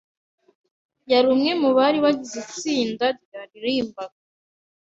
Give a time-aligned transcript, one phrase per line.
[1.11, 4.17] yari umwe mubari bagize itsinda ryaririmbaga